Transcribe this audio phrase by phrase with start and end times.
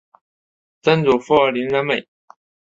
[0.81, 2.07] 曾祖父林仁美。